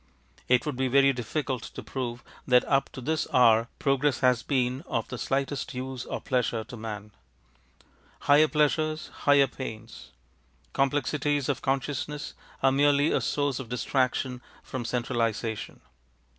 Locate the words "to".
1.61-1.83, 2.93-3.01, 6.63-6.75